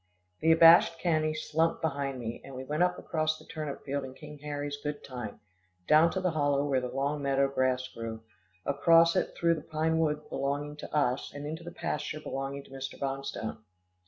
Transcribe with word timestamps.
The 0.39 0.51
abashed 0.51 0.97
Cannie 0.97 1.35
slunk 1.35 1.79
behind 1.79 2.17
me, 2.17 2.41
and 2.43 2.55
we 2.55 2.63
went 2.63 2.81
up 2.81 2.97
across 2.97 3.37
the 3.37 3.45
turnip 3.45 3.85
field 3.85 4.03
in 4.03 4.15
King 4.15 4.39
Harry's 4.39 4.79
good 4.81 5.03
time, 5.03 5.41
down 5.87 6.09
to 6.13 6.19
the 6.19 6.31
hollow 6.31 6.65
where 6.65 6.81
the 6.81 6.87
long 6.87 7.21
meadow 7.21 7.47
grass 7.47 7.87
grew, 7.87 8.23
across 8.65 9.15
it 9.15 9.35
through 9.37 9.53
the 9.53 9.61
pinewood 9.61 10.27
belonging 10.27 10.75
to 10.77 10.91
us, 10.91 11.31
and 11.31 11.45
into 11.45 11.63
the 11.63 11.71
pasture 11.71 12.19
belonging 12.19 12.63
to 12.63 12.71
Mr. 12.71 12.99
Bonstone. 12.99 13.59